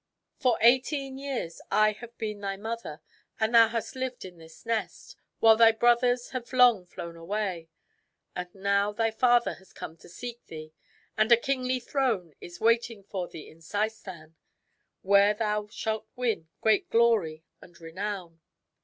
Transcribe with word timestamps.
For 0.39 0.57
eighteen 0.61 1.19
years 1.19 1.61
I 1.69 1.91
have 1.91 2.17
been 2.17 2.41
thy 2.41 2.57
mother, 2.57 3.01
and 3.39 3.53
thou 3.53 3.67
hast 3.67 3.95
lived 3.95 4.25
in 4.25 4.39
this 4.39 4.65
nest, 4.65 5.15
while 5.39 5.55
thy 5.55 5.71
brothers 5.71 6.31
have 6.31 6.51
long 6.53 6.77
ago 6.77 6.85
flown 6.87 7.15
away. 7.15 7.69
But 8.33 8.55
now 8.55 8.93
thy 8.93 9.11
father 9.11 9.53
has 9.53 9.71
come 9.71 9.97
to 9.97 10.09
seek 10.09 10.43
thee; 10.47 10.73
and 11.15 11.31
a 11.31 11.37
kingly 11.37 11.75
THE 11.77 11.83
WHITE 11.83 11.83
HEADED 11.83 11.83
ZAL 11.83 11.91
223 12.31 12.31
throne 12.31 12.35
is 12.49 12.59
waiting 12.59 13.03
for 13.03 13.27
thee 13.27 13.47
in 13.47 13.61
Seistan, 13.61 14.35
where 15.03 15.33
thou 15.35 15.67
shalt 15.67 16.07
win 16.15 16.47
great 16.61 16.89
glory 16.89 17.43
and 17.61 17.79
renown." 17.79 18.41